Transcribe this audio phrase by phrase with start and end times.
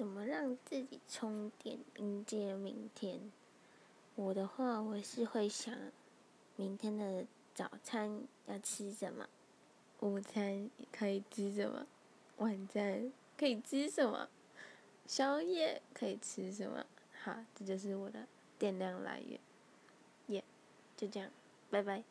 [0.00, 3.30] 怎么让自己充电迎接明天？
[4.14, 5.76] 我的话我是会想
[6.56, 9.28] 明天的早餐要吃什么
[9.98, 11.86] 午餐可以吃什么
[12.38, 14.30] 晚餐可以吃什么
[15.06, 16.86] 宵夜可以吃什么。
[17.22, 18.26] 好这就是我的
[18.58, 19.38] 电量来源。
[20.28, 20.42] 耶
[20.96, 21.30] 就这样
[21.68, 22.02] 拜拜。